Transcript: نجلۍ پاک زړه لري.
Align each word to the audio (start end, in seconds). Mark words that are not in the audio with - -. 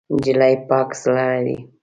نجلۍ 0.13 0.53
پاک 0.69 0.89
زړه 1.01 1.23
لري. 1.33 1.57